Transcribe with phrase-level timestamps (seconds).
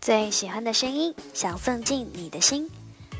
[0.00, 2.70] 最喜欢的声音，想送进你的心。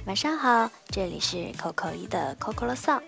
[0.07, 3.03] 晚上好，这里是 Coco 一的 Coco 的 song，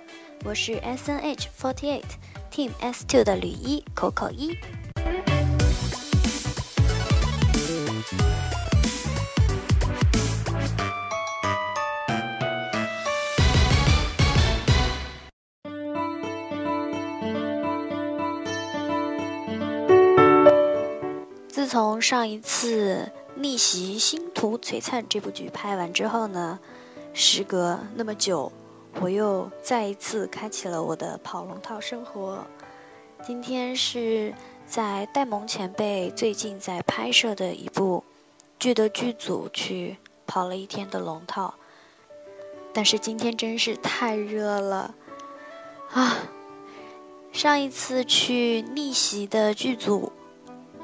[0.44, 2.02] 我是 S N H forty eight
[2.50, 4.58] Team S two 的吕一 Coco 一。
[21.68, 23.12] 从上一次。
[23.40, 26.59] 逆袭星途璀璨这部剧拍完之后呢，
[27.12, 28.50] 时隔那么久，
[29.00, 32.45] 我又再一次开启了我的跑龙套生活。
[33.24, 34.34] 今天是
[34.66, 38.02] 在戴蒙前辈最近在拍摄的一部
[38.59, 41.54] 剧的剧组去跑了一天的龙套，
[42.73, 44.96] 但是今天真是太热了
[45.92, 46.16] 啊！
[47.30, 50.10] 上一次去逆袭的剧组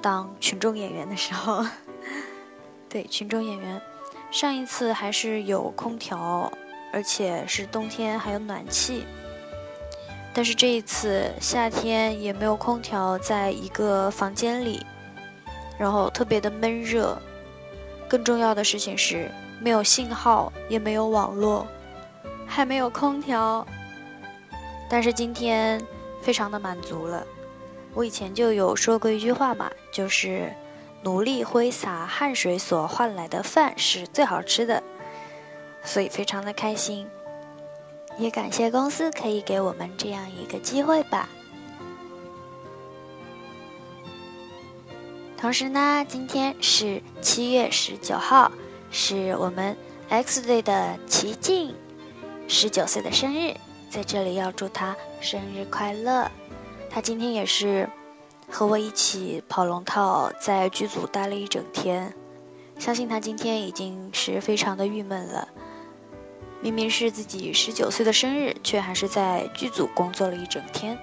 [0.05, 1.65] 当群众演员的时候。
[2.91, 3.81] 对群众演员，
[4.31, 6.53] 上一次还是有空调，
[6.93, 9.07] 而且是冬天还有暖气。
[10.35, 14.85] 但是这一次夏天也没有空调，在一个房间里，
[15.79, 17.19] 然后特别的闷热。
[18.07, 21.67] 更重要的事情是没有信号，也没有网络，
[22.47, 23.67] 还没有空调。
[24.87, 25.81] 但是今天
[26.21, 27.27] 非常的满足了。
[27.95, 30.53] 我以前就有说过一句话嘛，就是。
[31.03, 34.83] 努力挥洒汗水所换来的饭是最好吃的，
[35.83, 37.07] 所以非常的开心，
[38.17, 41.29] 也感谢公司可以给我们这样一个机会吧。
[45.37, 48.51] 同时呢，今天是七月十九号，
[48.91, 49.77] 是我们
[50.09, 51.75] X 队的齐静
[52.49, 53.55] 十九岁的生日，
[53.91, 56.31] 在这里要祝他生日快乐。
[56.95, 57.91] 他今天也是。
[58.47, 62.15] 和我一起跑龙套，在剧组待了一整天，
[62.79, 65.49] 相信他今天已经是非常的郁闷了。
[66.61, 70.99] 明明是自己十九岁的生日，却还是在剧组工作了一整天。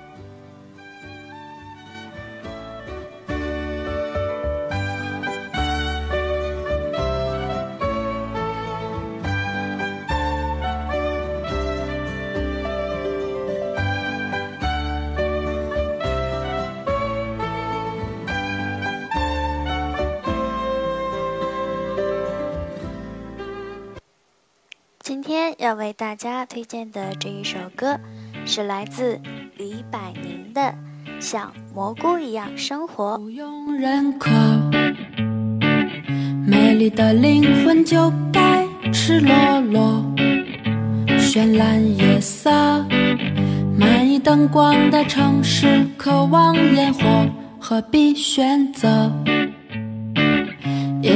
[25.61, 27.99] 要为大家推荐的这一首歌，
[28.47, 29.21] 是来自
[29.57, 30.61] 李百宁的
[31.19, 33.13] 《像蘑菇一样生活》。
[33.19, 34.31] 不用认可，
[36.47, 40.03] 美丽的灵魂就该赤裸裸。
[41.19, 42.49] 绚烂夜色，
[43.77, 47.27] 满溢灯光的城市，渴望烟火，
[47.59, 49.11] 何必选择？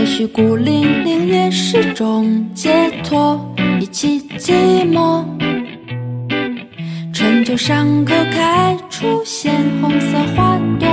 [0.06, 2.70] 也许孤零零也是种解
[3.04, 3.44] 脱。
[3.82, 4.54] 一起寂
[4.88, 5.26] 寞，
[7.12, 9.52] 春秋伤口开出鲜
[9.82, 10.85] 红色花朵，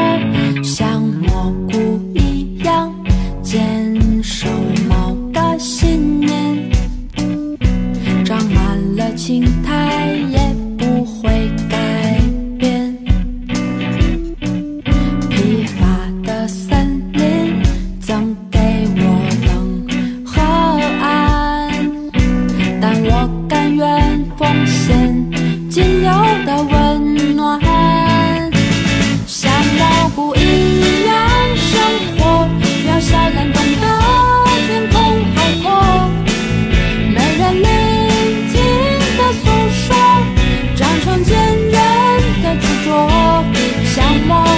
[44.21, 44.52] more.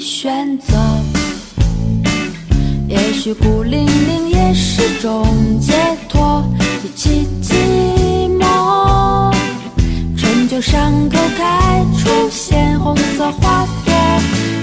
[0.00, 0.74] 选择？
[2.88, 5.26] 也许孤零零也是种
[5.60, 5.74] 解
[6.08, 6.42] 脱，
[6.82, 7.54] 一起寂
[8.38, 9.30] 寞。
[10.16, 13.92] 陈旧伤口开出鲜红色花朵，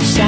[0.03, 0.25] 像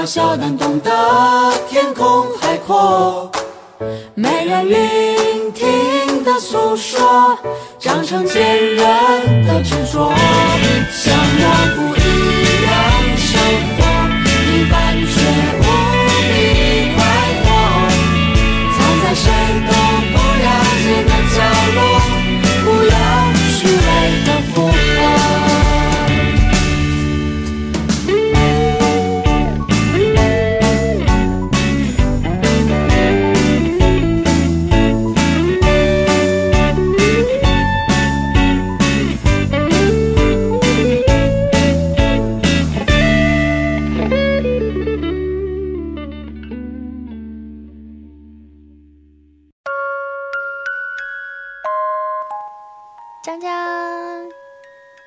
[0.00, 3.30] 渺小但懂得天空海阔。
[4.14, 7.38] 没人聆听的诉说，
[7.78, 10.10] 长成坚韧的执着，
[10.90, 11.44] 像蘑
[11.76, 12.00] 菇一
[12.64, 12.72] 样
[13.14, 13.38] 生
[13.76, 13.89] 活，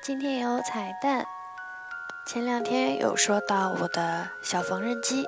[0.04, 1.26] 今天有彩蛋。
[2.26, 5.24] 前两天有说到我的小缝纫机，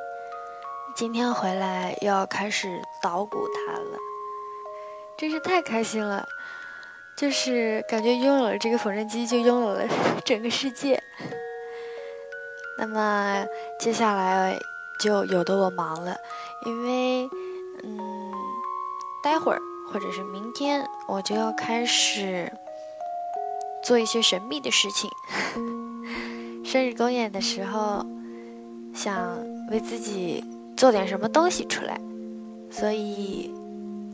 [0.94, 3.99] 今天回来又要开始捣鼓它了，
[5.17, 6.28] 真是太开心了！
[7.17, 9.88] 就是感觉拥有了这个缝纫机，就拥有了
[10.26, 11.02] 整个世界。
[12.76, 13.46] 那么
[13.81, 14.58] 接下来
[15.00, 16.14] 就有的我忙了，
[16.67, 17.31] 因为
[17.82, 18.31] 嗯，
[19.22, 22.52] 待会儿或者是明天我就要开始。
[23.86, 25.08] 做一些神秘的事情。
[26.66, 28.04] 生日公演的时候，
[28.92, 29.38] 想
[29.70, 30.42] 为自己
[30.76, 32.00] 做点什么东西出来，
[32.68, 33.54] 所以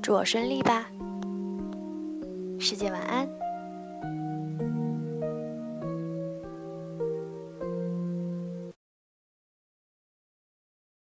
[0.03, 0.87] 祝我顺利吧。
[2.61, 3.42] 师姐晚安。